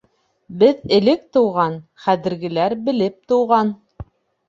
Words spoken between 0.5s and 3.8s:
Беҙ элек тыуған, хәҙергеләр белеп тыуған.